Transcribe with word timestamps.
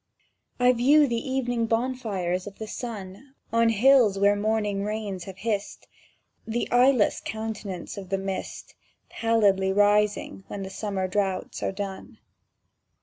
I 0.59 0.71
view 0.73 1.05
the 1.05 1.29
evening 1.29 1.67
bonfires 1.67 2.47
of 2.47 2.57
the 2.57 2.65
sun 2.65 3.35
On 3.53 3.69
hills 3.69 4.17
where 4.17 4.35
morning 4.35 4.83
rains 4.83 5.25
have 5.25 5.37
hissed; 5.37 5.87
The 6.47 6.67
eyeless 6.71 7.21
countenance 7.23 7.97
of 7.97 8.09
the 8.09 8.17
mist 8.17 8.73
Pallidly 9.11 9.71
rising 9.71 10.43
when 10.47 10.63
the 10.63 10.71
summer 10.71 11.07
droughts 11.07 11.61
are 11.61 11.71
done. 11.71 12.17